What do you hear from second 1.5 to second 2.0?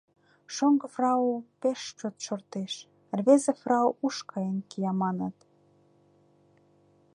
пеш